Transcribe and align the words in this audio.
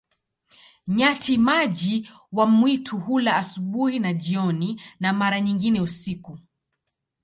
Nyati-maji 0.87 2.09
wa 2.31 2.45
mwitu 2.45 2.97
hula 2.97 3.35
asubuhi 3.35 3.99
na 3.99 4.13
jioni, 4.13 4.81
na 4.99 5.13
mara 5.13 5.41
nyingine 5.41 5.81
usiku. 5.81 6.39